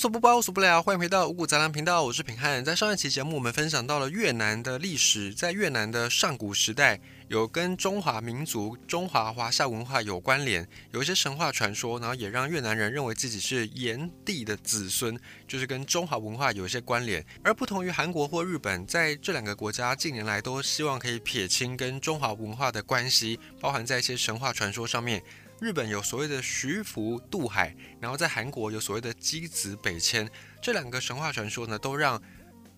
[0.00, 0.82] 无所不包，无所不聊。
[0.82, 2.64] 欢迎回到五谷杂粮频道，我是品汉。
[2.64, 5.34] 在上一期节目，我们分享到了越南的历史。
[5.34, 17.22] 在越南的上古时代，有跟中华民族、中华华夏文化有关联，有一些神话传说，然后也让越南人认为自己是炎帝的子孙，就是跟中华文化有一些关联。
[17.44, 25.22] 而不同于韩国或日本，在这两个国家近年来都希望可以撇清跟中华文化的关系，包含在一些神话传说上面。
[25.60, 30.26] 日本有所谓的徐福渡海，然后在韩国有所谓的箕子北迁，
[30.62, 32.20] 这两个神话传说呢，都让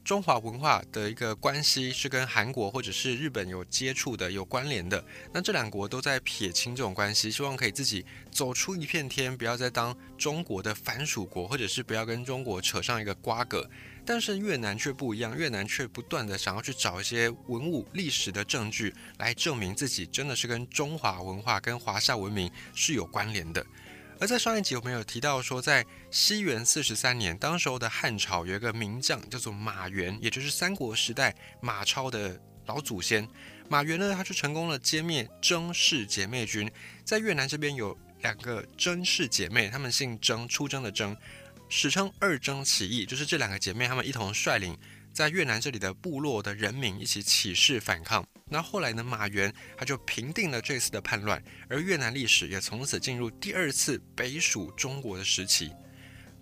[0.03, 5.05] 中华文化的一个关系是跟韩国或者是日本有接触的、有关联的。
[5.33, 13.71] 那这两国都在撇清这种关系，希望可以自己走出一片天，不要再当中国的藩属国，或者是不要跟中国扯上一个瓜葛。
[14.05, 23.65] 但是越南却不一样，越南却不断的想要去找一些文物、历史的证据来证明自己真的是跟中华文化、跟华夏文明是有关联的。
[24.19, 33.29] 而在上一集我们有提到说，在西元四十三年，当时候的汉朝有一个名将叫做马援，也就是三国时代马超的老祖先。
[33.69, 36.71] 马援呢，他就成功了歼灭曾氏姐妹军。
[37.05, 41.17] 在越南这边有两个曾氏姐妹，她们姓曾，出征的征。
[41.75, 44.77] 史称二征起义，就是这两个姐妹，她们一同率领
[45.11, 48.23] 在越南这里的部落的人民一起起事反抗。
[48.51, 55.73] 那后来呢，马援他就平定了这次的叛乱，而越南历史也从此进入第二次北属中国的时期。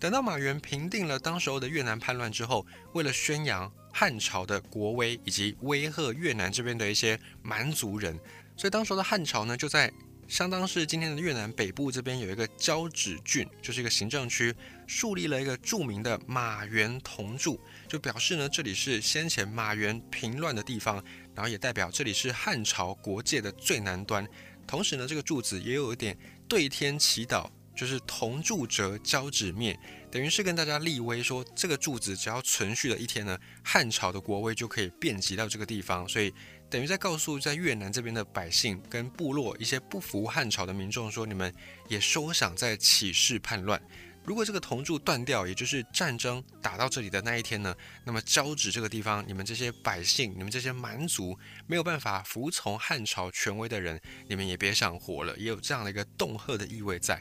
[0.01, 8.19] 等到马援平定了当时候的越南叛乱之后，为了宣扬汉朝的国威以及威吓越南这边的一些蛮族人，
[8.56, 9.92] 所以当时候的汉朝呢就在。
[10.28, 14.55] 相当是今天的越南北部这边有一个交趾郡，就是一个行政区，
[14.91, 20.96] 树立了一个著名的马原铜柱，就表示呢这里是先前马原平乱的地方，
[21.33, 24.27] 然后也代表这里是汉朝国界的最南端。
[24.66, 26.18] 同时呢，这个柱子也有一点
[26.48, 29.78] 对天祈祷，就是铜柱折，交趾灭，
[30.11, 36.34] 等于是跟大家立威说，这个柱子只要存续了一天呢，汉朝的国威就可以遍及到这个地方，所以。
[36.68, 41.52] 等于在告诉在越南这边的百姓跟部落一些不服汉朝的民众说，你们
[41.89, 43.83] 也休想再起事叛乱。
[44.30, 47.74] 如果这个铜柱断掉，也就是战争打到这里的那一天呢，
[48.05, 51.36] 那么交趾这个地方，你们这些百姓，你们这些蛮族
[51.67, 55.36] 没有办法服从汉朝权威的人，你们也别想活了。
[55.36, 57.20] 也有这样的一个恫吓的意味在。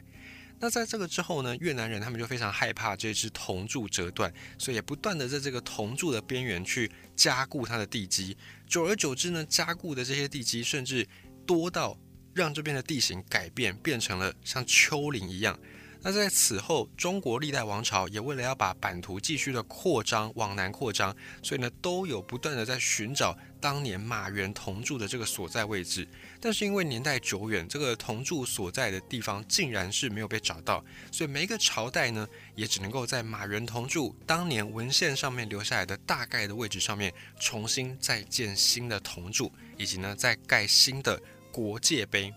[0.59, 8.37] 那在这个之后呢，越南人他们就非常害怕这只铜柱折断，所以也不断的在这个铜柱的边缘去加固它的地基。
[8.67, 11.07] 久而久之呢，加固的这些地基甚至
[11.47, 11.97] 多到
[12.35, 15.59] 让这边的地形改变，变成了像丘陵一样。
[16.01, 26.07] 那在此后，中国历代王朝也为了要把版图继续的扩张，往南扩张，所以呢，都有不断的在寻找当年马原铜柱的这个所在位置。
[26.39, 41.21] 但是因为年代久远，这个铜柱所在的地方竟然是没有被找到，所以每一个朝代呢，也只能够在马原铜柱当年文献上面留下来的大概的位置上面，重新再建新的铜柱，以及呢，再盖新的
[41.51, 42.33] 国界碑。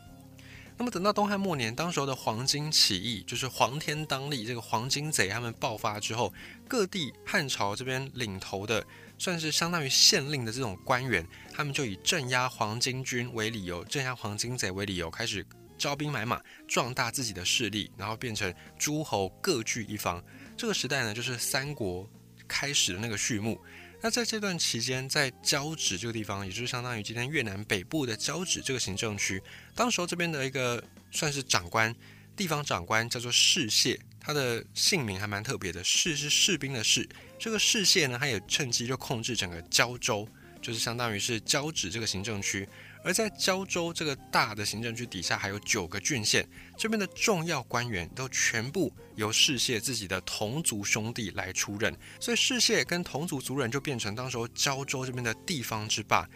[0.82, 6.34] 那么等到东汉末年，当时候的黄巾起义，就是黄天当立这个黄巾贼他们爆发之后，
[6.66, 8.84] 各地汉朝这边领头的，
[9.16, 15.46] 算是相当于县令的这种官员，他们就以镇压黄巾军为理由，镇压黄巾贼为理由，开始
[15.78, 20.20] 招兵买马，壮大自己的势力，然后变成诸侯各据一方。
[20.56, 22.10] 这个时代呢，就是三国
[22.48, 23.56] 开始的那个序幕。
[24.04, 29.40] 那在这段期间，在交趾这个地方，也就是相当于今天越南北部的交趾这个行政区，
[29.76, 30.82] 当时候这边的一个
[31.12, 31.94] 算是长官，
[32.36, 37.08] 地方长官叫做士燮，他的姓名还蛮特别的，士是士兵的士。
[37.38, 40.26] 这个士燮呢，他也趁机就控制整个交州，
[40.60, 42.68] 就是相当于是交趾这个行政区。
[43.04, 46.46] 而在胶州这个大的行政区底下，还有九个郡县，
[46.76, 56.28] 这边的重要官员都全部由世谢自己的同族兄弟来出任，所以世谢跟同族族人就变成当时候胶州这边的地方之霸，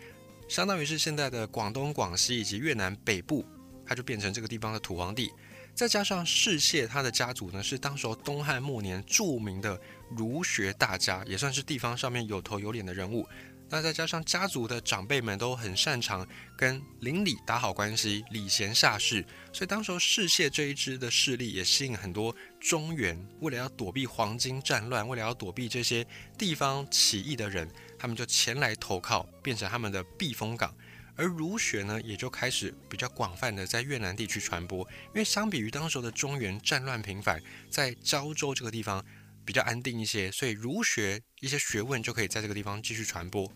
[0.48, 3.46] 相当于是现在的广东、广西以及越南北部，
[3.86, 5.30] 他就变成这个地方的土皇帝。
[5.74, 9.78] 再加上世谢他的家族呢，是当时候东汉末年著名的
[10.08, 13.28] 儒学大家，也算是地方上面有头有脸的人物。
[13.68, 16.26] 那再加上家族的长辈们都很擅长
[16.56, 26.06] 跟邻里打好关系，礼贤下士，所以当时候世谢这一支的势力也吸引很多中原为了要躲避黄金战乱，为了要躲避这些
[26.38, 27.68] 地方起义的人，
[27.98, 30.72] 他们就前来投靠，变成他们的避风港。
[31.18, 39.04] 而儒学呢，也就开始比较广泛的在越南地区传播，因为相比于当时的中原战乱频繁，在胶州这个地方。
[39.46, 43.50] 比较安定一些，所以儒学一些学问就可以在这个地方继续传播。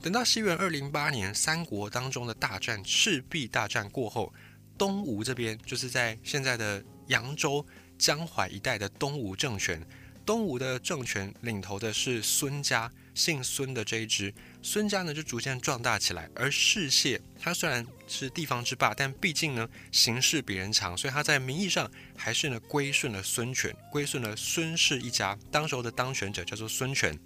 [0.00, 4.32] 等到西元二零八年，三国当中的大战赤壁大战过后，
[4.76, 7.64] 东吴这边就是在现在的扬州、
[7.98, 9.80] 江淮一带的东吴政权，
[10.24, 14.32] 东吴的政权领头的是孙家，姓孙的这一支，
[14.62, 16.28] 孙家呢就逐渐壮大起来。
[16.34, 25.36] 而世谢他虽然是地方之霸，但毕竟呢形势比人强，所以他在名义上还是呢归顺了孙权，归顺了孙氏一家。
[25.50, 27.18] 当时候的当权者叫做孙权。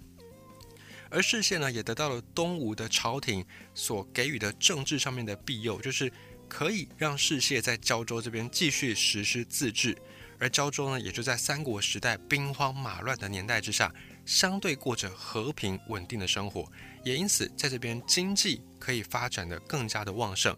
[1.09, 6.11] 而世谢呢也得到了东吴的朝廷所给予的政治上面的庇佑，就是
[6.49, 9.97] 可以让世谢在胶州这边继续实施自治。
[10.39, 13.93] 而胶州呢，也就在三国时代兵荒马乱的年代之下，
[14.25, 16.71] 相对过着和平稳定的生活，
[17.03, 20.55] 也因此在这边经济可以发展的更加的旺盛。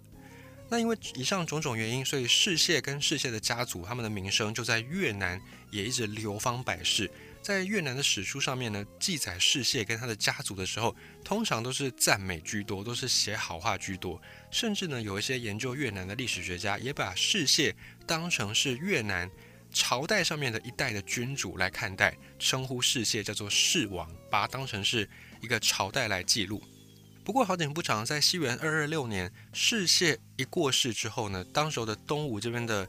[0.71, 5.41] 那因为以上种种原因，所以世谢跟世谢的家族他们的名声就在越南
[5.71, 7.09] 也一直流芳百世。
[7.41, 14.21] 在越南的史书上面呢，记载世谢跟他的家族的时候，通常都是赞美居多，都是写好话居多。
[14.51, 17.75] 甚至呢，有一些研究越南的历史学家也把世谢
[18.05, 19.31] 当成是越南。
[19.71, 25.07] 朝代上面的一代的君主来看待，称呼世谢叫做世王，把它当成是
[25.41, 26.61] 一个朝代来记录。
[27.23, 32.87] 不过好景不长，在西元二二六年，世谢一过世之后呢，当时的东吴这边的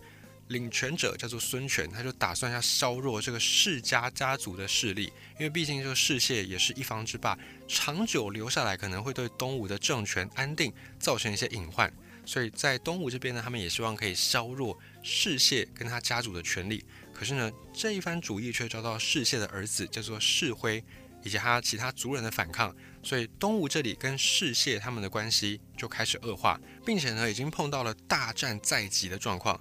[0.49, 7.39] 领权者叫做孙权，他就打算要削弱这个世家家族的势力，因为毕竟这个世谢也是一方之霸，
[7.69, 11.93] 长久留下来可能会对东吴的政权安定造成一些隐患。
[12.31, 16.85] 所以在东吴这边呢，他们也希望可以削弱世燮跟他家族的权力。
[17.13, 20.81] 可是呢，这一番主意却遭到世燮的儿子叫做世辉
[21.25, 22.73] 以及他其他族人的反抗。
[23.03, 26.57] 所以东吴这里跟世燮他们的关系就开始恶化，
[26.87, 29.61] 并且呢，已经碰到了大战在即的状况。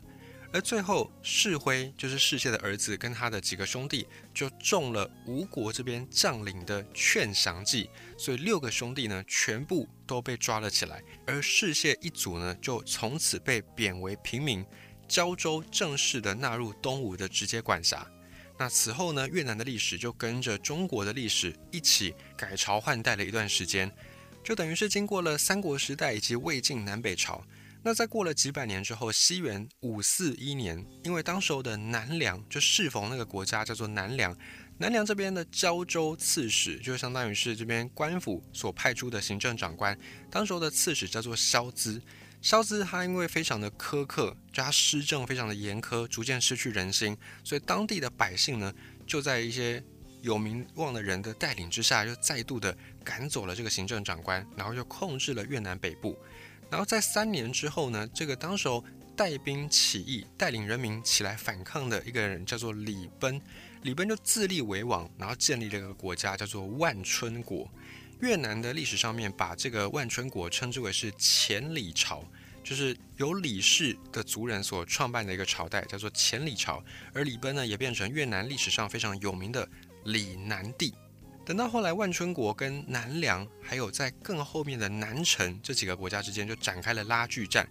[0.52, 7.88] 而最后，世辉就是世谢的儿子，跟他的几个兄弟就中了吴国这边将领的劝降计，
[8.18, 14.66] 所以六个兄弟呢全部都被抓了起来，而世谢一族呢就从此被贬为平民，
[15.08, 18.04] 胶州正式的纳入东吴的直接管辖。
[18.58, 23.90] 那此后呢，越南的历史就跟着中国的历史一起改朝换代了一段时间，
[24.44, 27.46] 就等于是经过了三国时代以及魏晋南北朝。
[27.82, 34.38] 那在过了几百年之后，西元五四一年，因为当时候的南梁就适逢那个国家叫做南梁，
[34.80, 39.98] 南梁这边的胶州刺史就相当于是这边官府所派出的行政长官，
[40.30, 42.02] 当时候的刺史叫做萧资，
[42.42, 48.74] 萧资他因为非常的苛刻，就他施政非常的严苛，逐渐失去人心，所以当地的百姓呢，
[49.08, 49.82] 就在一些
[50.22, 56.18] 有名望的人的带领之下，又再度的赶走了这个行政长官，然后又控制了越南北部。
[56.70, 58.84] 然后在三年之后呢，这个当时候
[59.16, 63.42] 带兵起义、带领人民起来反抗的一个人叫做李奔，
[63.82, 67.70] 李奔就自立为王，然后建立了一个国家叫做万春国。
[68.22, 72.24] 越南的历史上面把这个万春国称之为是前李朝，
[72.64, 76.84] 就是由李氏的族人所创办的一个朝代，叫做前李朝。
[77.14, 79.68] 而李奔呢，也变成越南历史上非常有名的
[80.04, 80.94] 李南帝。
[81.50, 87.68] 等到后来，万春国跟南梁，还有在更后面的南陈这几个国家之间，就展开了拉锯战。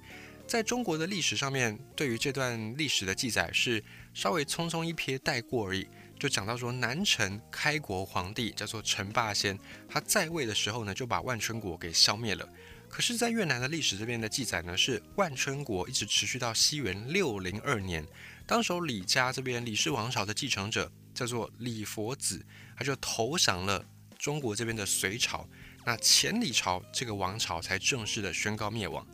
[0.48, 3.80] 在中国的历史上面，对于这段历史的记载是
[4.12, 5.86] 稍微匆匆一瞥带过而已。
[6.18, 9.56] 就讲到说，南陈开国皇帝叫做陈霸先，
[9.88, 12.48] 他在位的时候呢，就把万春国给消灭了。
[12.88, 18.04] 可是，在越南的历史这边的记载呢，是万春国一直持续到西元六零二年，
[18.44, 20.90] 当时李家这边李氏王朝的继承者。
[21.18, 22.40] 叫做李佛子，
[22.76, 23.84] 他就投降了
[24.16, 25.44] 中国这边的隋朝，
[25.84, 29.04] 那前李朝这个王朝才正式的宣告灭亡。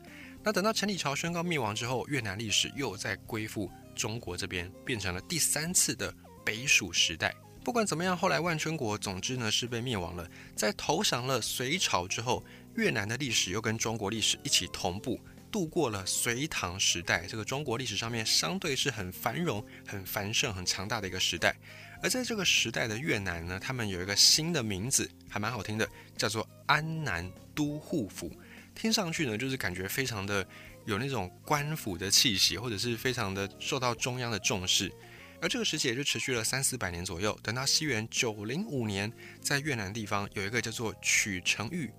[0.43, 7.35] 那等到前李朝宣告灭亡之后，越南历史又在归附中国这边，变成了第三次的北蜀时代。
[7.65, 10.31] 不管怎么样，后来万春国总之呢是被灭亡了。
[10.55, 12.45] 在投降了隋朝之后，
[12.75, 15.19] 越南的历史又跟中国历史一起同步。
[15.51, 21.57] 度过了隋唐时代，这个中国历史上面相对是很繁荣、很繁盛、很强大的一个时代。
[22.05, 28.31] 而在这个时代的越南呢，他们有一个新的名字，还蛮好听的，叫做安南都护府。
[28.75, 30.47] 听上去呢，就是感觉非常的
[30.85, 34.93] 有那种官府的气息，或者是非常的受到中央的重视。
[35.41, 37.35] 而这个时期也就持续了三四百年左右。
[37.43, 41.91] 等到西元九零五年，在越南地方有一个叫做曲成玉。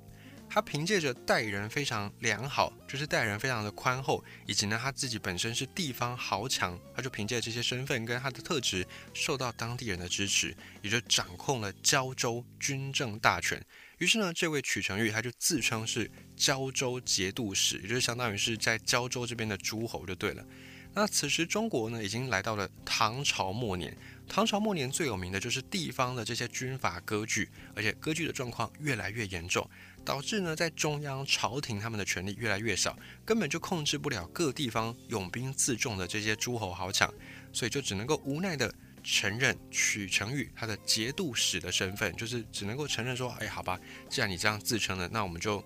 [0.55, 13.62] 他凭借着待人非常良好，就是待人非常的宽厚，以及呢他自己本身是地方豪强，他就凭借这些身份跟他的特质，受到当地人的支持，也就掌控了胶州军政大权。
[13.97, 20.45] 于是呢，这位曲成玉他就自称是胶州节度使，也就是相当于是在胶州这边的诸侯就对了。
[20.93, 23.93] 那此时中国呢，已经来到了唐朝末年。
[24.27, 29.69] 唐朝末年最有名的就是地方的这些军阀割据，而且割据的状况越来越严重。
[30.05, 37.12] 导致呢，在中央朝廷他们的权力越来越少，根本就控制不了各地方拥兵自重的这些诸侯豪强，
[37.51, 38.71] 所以就只能够无奈的
[39.03, 45.63] 承认曲成玉他的节度使的身份，就是只能够承认说，哎，好吧，既然你这样自称了，那我们就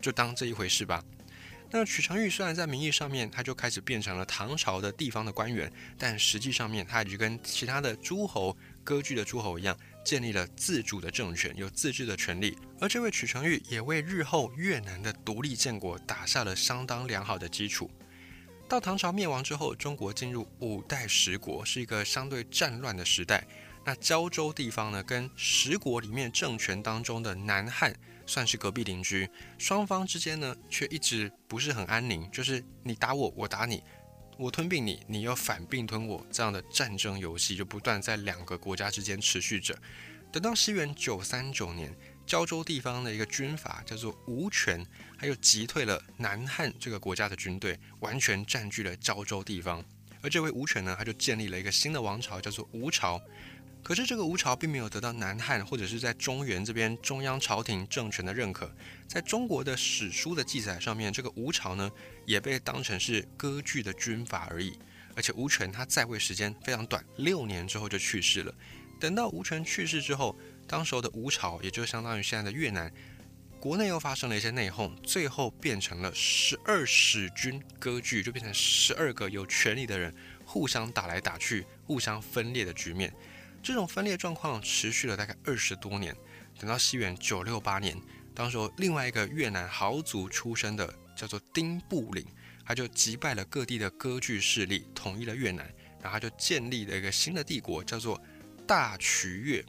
[0.00, 1.02] 就当这一回事吧。
[1.70, 9.78] 那曲成玉虽然在名义上面他就开始变成了唐朝的地方的官员，但实际上面他就跟其他的诸侯割据的诸侯一样，
[10.08, 12.56] 建立了自主的政权，有自治的权利。
[12.80, 17.90] 而这位曲成玉也为日后越南的独立建国打下了相当良好的基础。
[18.66, 23.46] 到唐朝灭亡之后，中国进入五代十国，是一个相对战乱的时代。
[23.84, 33.82] 那胶州地方呢，跟十国里面政权当中的南汉算是隔壁邻居，双方之间呢却一直不是很安宁，就是你打我，我打你，
[34.38, 39.76] 我吞并你，你又反并吞我，这样的战争游戏就不断在两个国家之间持续着。
[40.30, 41.94] 等到西元九三九年。
[42.28, 44.84] 胶州地方的一个军阀叫做吴权，
[45.18, 49.82] 他又击退了南汉这个国家的军队，完全占据了胶州地方。
[50.20, 53.18] 而这位吴权呢，他就建立了一个新的王朝，叫做吴朝。
[53.88, 58.70] 可是这个吴朝并没有得到南汉或者是在中原这边中央朝廷政权的认可。
[59.06, 61.90] 在中国的史书的记载上面，这个吴朝呢，
[62.26, 64.78] 也被当成是割据的军阀而已。
[65.16, 68.54] 而且吴权他在位时间非常短，六年之后就去世了。
[69.00, 72.92] 等到吴权去世之后，当时候的吴朝，也就相当于现在的越南，
[73.58, 80.14] 国内又发生了一些内讧，最后变成了十二使君割据，就变成十二个有权力的人
[80.44, 83.10] 互相打来打去、互相分裂的局面。
[83.62, 86.16] 这种分裂状况持续了大概二十多年。
[86.58, 87.96] 等到西元九六八年，
[88.34, 92.24] 当时候另外一个越南豪族出身的叫做丁布林，
[92.64, 95.64] 他就击败了各地的割据势力，统一了越南，
[96.02, 98.20] 然后他就建立了一个新的帝国，叫做
[98.66, 99.64] 大渠越。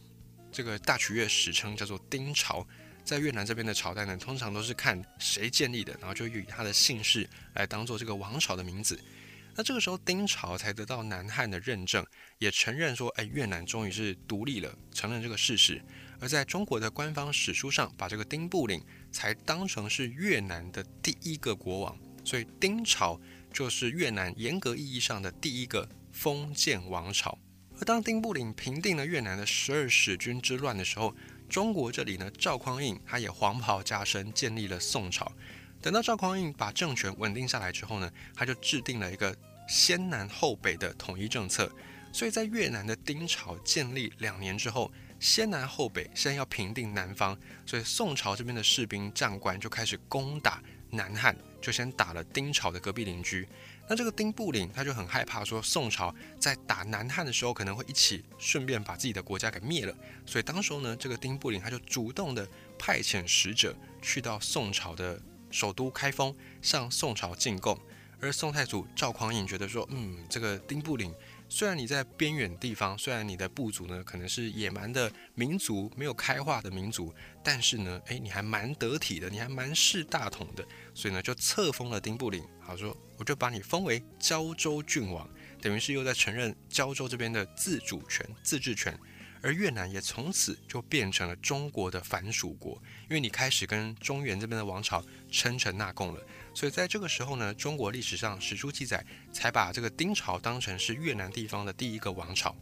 [0.51, 2.67] 这个大曲越史称叫做丁朝，
[3.03, 8.99] 在越南这边的朝代呢，通常都是看谁建立的，然后就以他的姓氏来当做这个王朝的名字。
[9.55, 12.05] 那这个时候，丁朝才得到南汉的认证，
[12.37, 15.83] 也承认说，哎，越南终于是独立了，承认这个事实。
[16.21, 23.19] 而在中国的官方史书上，把这个丁布林才当成是越南的第一个国王，所以丁朝
[23.51, 27.37] 就是越南严格意义上的第一个封建王朝。
[27.79, 31.15] 而当丁布林平定了越南的十二使君之乱的时候，
[31.49, 35.31] 中国这里呢，赵匡胤他也黄袍加身，建立了宋朝。
[35.81, 39.35] 等到赵匡胤把政权稳定下来之后呢，他就制定了一个
[39.67, 41.71] 先南后北的统一政策。
[42.11, 53.47] 所以在越南的丁朝建立两年之后，先南后北，现在要平定南方，所以宋朝这边的士兵将官就开始攻打南汉，就先打了丁朝的隔壁邻居。
[53.87, 59.95] 那这个丁布林他就很害怕，说宋朝在打南汉的时候可能会一起顺便把自己的国家给灭了，
[60.25, 67.79] 所以当时候呢，这个丁布林他就主动的派遣使者去到宋朝的首都开封，向宋朝进贡。
[68.21, 71.13] 而宋太祖赵匡胤觉得说，嗯，这个丁布林。
[71.47, 80.63] 虽然你在边远地方，虽然你的部族呢可能是野蛮的民族，没有开化的民族，但是呢，诶，你还蛮得体的，你还蛮识大统的，
[80.93, 85.27] 所以呢就册封了丁布林，好说我就把你封为胶州郡王，
[85.61, 88.99] 等于是又在承认胶州这边的自主权、自治权。
[89.41, 96.21] 而越南也从此就变成了中国的藩属国，因为你开始跟中原这边的王朝称臣纳贡了，
[96.53, 102.55] 所以在这个时候呢，中国历史上史书记载才把这个丁朝当成是越南地方的第一个王朝。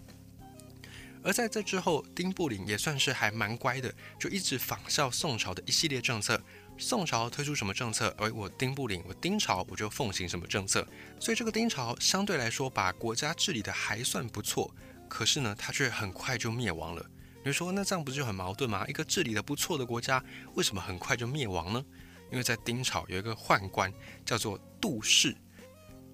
[1.24, 6.42] 而在这之后，丁布林也算是还蛮乖的，就一直仿效宋朝的一系列政策。
[6.78, 10.88] 宋朝推出什么政策，而我丁布林，我丁朝我就奉行什么政策。
[11.20, 14.74] 所以这个丁朝相对来说把国家治理的还算不错。
[15.08, 17.06] 可是呢，他却很快就灭亡了。
[17.44, 18.86] 你说，那这样不是就很矛盾吗？
[18.88, 20.24] 一个治理的不错的国家，
[20.56, 21.84] 为什么很快就灭亡呢？
[22.30, 23.92] 因为在丁朝有一个宦官
[24.26, 25.36] 叫做杜氏。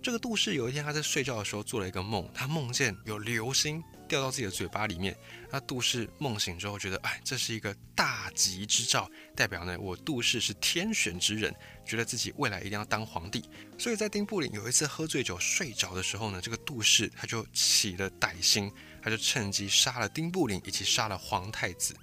[0.01, 3.83] 这个杜氏有一天他在睡觉的时候做了一个梦，他梦见有流星
[4.13, 5.17] 掉到自己的嘴巴里面。
[5.49, 11.51] 那杜氏梦醒之后觉得，哎，这是一个大吉之兆，代表呢我杜氏是天选之人，
[11.83, 13.43] 觉得自己未来一定要当皇帝。
[13.79, 21.95] 所以在丁布林有一次喝醉酒睡着的时候呢，这个杜氏他就起了歹心，他就趁机杀了丁布林以及杀了皇太子。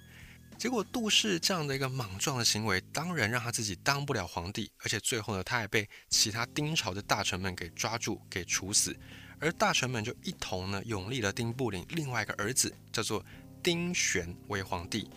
[0.57, 8.95] 结果杜氏这样的一个莽撞的行为，当然让他自己当不了皇帝，而且最后呢，他还被其他丁朝的大臣们给抓住，给处死。
[9.41, 13.25] 而大臣们就一同呢拥立了丁布林另外一个儿子，叫做
[13.61, 15.09] 丁玄为皇帝。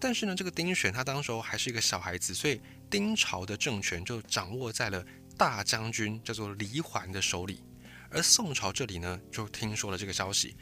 [0.00, 5.04] 但是呢，这个丁玄他当时候还是一个小孩子，所以丁朝的政权就掌握在了
[5.36, 7.62] 大将军叫做黎环的手里。
[8.10, 10.56] 而宋朝这里呢，就听说了这个消息。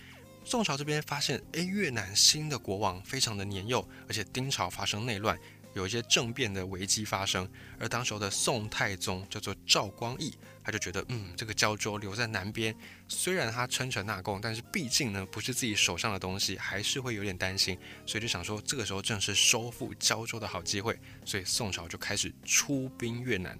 [0.45, 5.39] 宋朝这边发现，哎，越南新的国王非常的年幼，而且丁朝发生内乱，
[5.75, 7.49] 有一些政变的危机发生。
[7.79, 12.75] 而当时候的宋太宗叫做赵光义，他就觉得，嗯，这个胶州留在南边，
[13.09, 17.77] 虽然他称臣纳贡，但是毕竟呢不是自己手上的东西，还是会有点担心，
[18.07, 23.59] 所以就想说，这个时候正是收复胶州的好机会，所以宋朝就开始出兵越南。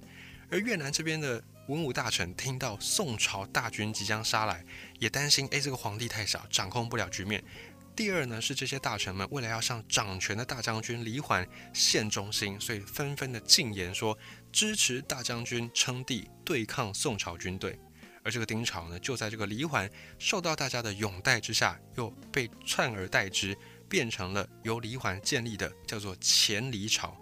[0.51, 4.63] 而越南这边的文武大臣听到宋朝大军即将杀来，
[4.99, 7.43] 也担心，哎，这个皇帝太小，掌控不了局面。
[7.95, 14.17] 第二呢，是这些大臣们为了要向掌权的大将军李缓献忠心，所以纷纷的进言说
[14.51, 17.79] 支持大将军称帝，对抗宋朝军队。
[18.25, 23.57] 而这个丁朝呢，就在这个李缓受到大家的拥戴之下，又被篡而代之，
[23.89, 27.15] 变成了由李缓建立的叫做前黎朝。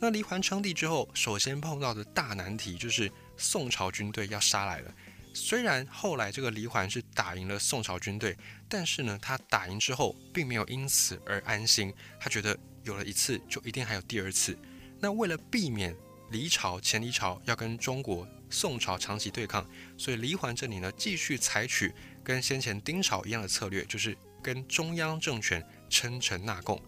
[0.00, 4.94] 那李缓称帝之后，首先碰到的大难题就是宋朝军队要杀来了。
[5.38, 8.36] 虽然后来这个李缓是打赢了宋朝军队，
[8.68, 11.94] 但是呢，他打赢之后并没有因此而安心。
[12.20, 14.58] 他觉得有了一次，就一定还有第二次。
[15.00, 15.96] 那为了避免
[16.30, 19.64] 离朝、前离朝要跟中国宋朝长期对抗，
[19.96, 26.82] 所以李缓这里呢，继续采取跟先前丁朝一样的策略，就是跟中央政权称臣纳贡。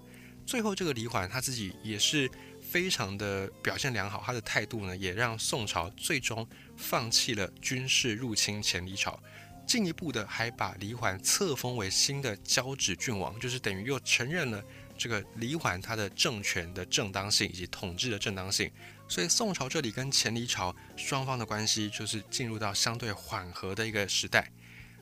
[0.45, 2.31] 最后，这个李缓他自己也是。
[2.71, 6.47] 非常的表现良好，他的态度呢，也让宋朝最终
[6.77, 9.21] 放弃了军事入侵前黎朝，
[9.67, 14.63] 进一步的还把李缓册封为新的交趾郡王，就是等于又承认了
[14.97, 18.71] 这个李缓他的政权的正当性以及统治的正当性。
[19.09, 24.49] 所以宋朝这里跟前黎朝双方的关系就是进入到相对缓和的一个时代。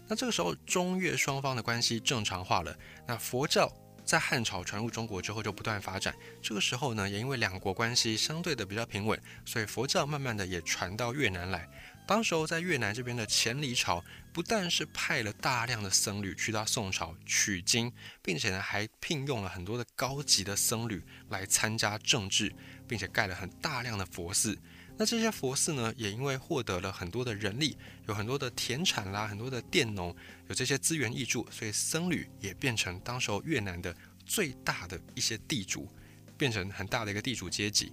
[0.07, 2.75] 那这个时候中越双方的关系正常化了，
[3.07, 3.71] 那佛教。
[4.09, 6.17] 在汉朝传入中国之后，就不断发展。
[6.41, 11.69] 这个时候呢，也因为两国关系相对的比较平稳，所以佛教慢慢的也传到越南来。
[12.07, 22.51] 当时候在越南这边的前黎朝，不但是派了大量的僧侣去到宋朝取经，并且呢还聘用了很多的高级的僧侣来参加政治，
[22.89, 24.59] 并且盖了很大量的佛寺。
[25.01, 27.77] 那这些佛寺呢，也因为获得了很多的人力，
[28.09, 30.15] 有很多的田产啦，很多的佃农，
[30.49, 33.95] 有这些资源挹注，所以僧侣也变成当时候越南的
[34.27, 35.89] 最大的一些地主，
[36.37, 37.93] 变成很大的一个地主阶级。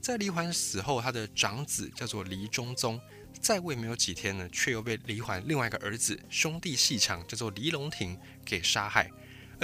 [0.00, 3.00] 在李环死后，他的长子叫做黎中宗，
[3.40, 9.10] 在位没有几天呢，却又被李环另外一个儿子兄弟细强叫做黎龙庭给杀害。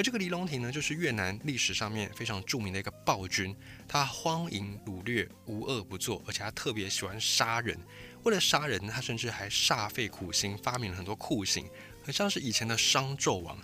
[0.00, 3.54] 而这个黎龙庭呢，就是越南历史上面非常著名的一个暴君。
[3.86, 7.78] 他荒淫掳掠，无恶不作，而且他特别喜欢杀人。
[8.22, 11.68] 为了杀人，他甚至还煞费苦心，发明了很多酷刑，
[12.02, 13.58] 很像是以前的商纣王。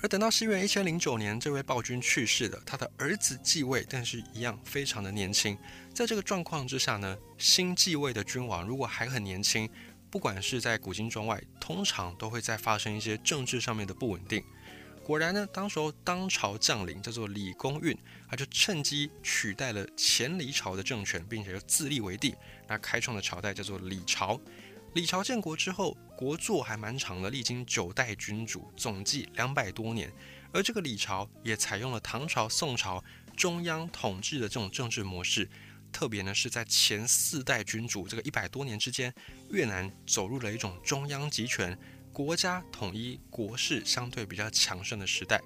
[0.00, 5.54] 而等到西元一千零九年，这位暴君去世了，他的儿子继位，但是一样非常的年轻。
[5.92, 9.68] 在这个状况之下呢，新继位的君王如果还很年轻，
[10.08, 14.42] 不管是在古今中外，通常都会在发生一些政治上面的不稳定。
[15.08, 17.96] 果然呢，当时候当朝将领叫做李公运，
[18.28, 22.34] 他就趁机取代了前黎朝的政权，并且又自立为帝，
[22.66, 24.38] 那开创的朝代叫做李朝。
[24.92, 30.12] 李朝建国之后，国祚还蛮长的，历经九代君主，总计两百多年。
[30.52, 33.02] 而这个李朝也采用了唐朝、宋朝
[33.34, 35.48] 中央统治的这种政治模式，
[35.90, 39.14] 特别呢是在前四代君主这个一百多年之间，
[39.52, 41.78] 越南走入了一种中央集权。
[42.18, 45.40] 国家统一、国势相对比较强盛的时代，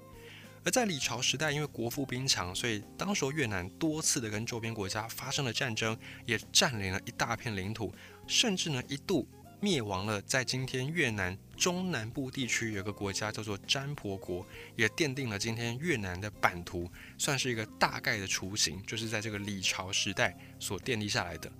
[0.65, 7.93] 而在李朝时代，因为国富兵强，所以当时越南多次的跟周边国家发生了战争，也占领了一大片领土，
[8.25, 9.27] 甚至呢一度
[9.59, 10.19] 灭亡了。
[10.23, 14.43] 在今天越南中南部地区有个国家叫做占婆国，
[14.75, 21.51] 也奠定了今天越南的版图，算是一个大概的雏形，就是在这个李朝时代所奠定下来的。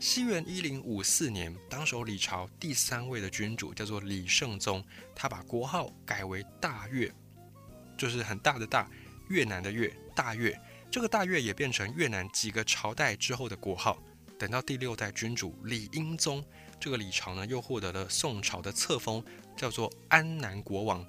[0.00, 4.82] 西元一零五四年，当时李朝第三位的君主叫做李圣宗，
[5.12, 7.12] 他把国号改为大越，
[7.96, 8.88] 就是很大的大，
[9.28, 10.56] 越南的越，大越。
[10.88, 13.98] 这个大越也变成越南几个朝代之后的国号。
[14.38, 16.44] 等到第六代君主李英宗，
[16.78, 19.22] 这个李朝呢又获得了宋朝的册封，
[19.56, 21.04] 叫做安南国王。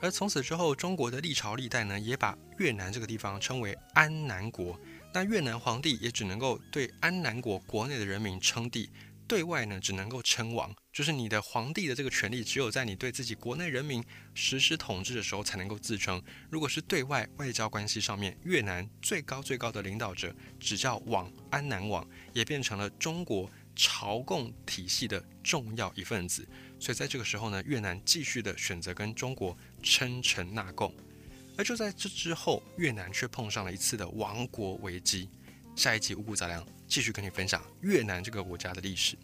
[0.00, 4.78] 而从此之后，中国的历朝历代呢也把越南这个地方称为安南国。
[5.12, 8.90] 那越南皇帝也只能够对安南国国内的人民称帝，
[9.26, 16.22] 对外呢只能够称王，就是你的皇帝的这个权利，只有在你对自己国内人民实施统治的时候才能够自称。
[16.50, 26.46] 如果是对外外交关系上面，越南最高最高的领导者只叫王，安南王，也变成了中国朝贡体系的重要一份子。
[26.80, 30.92] 所以在这个时候呢，越南继续的选择跟中国称臣纳贡。
[31.56, 35.28] 而就在这之后，越南却碰上了一次的亡国危机。
[35.74, 39.16] 下一集五谷杂粮继续跟你分享越南这个国家的历史。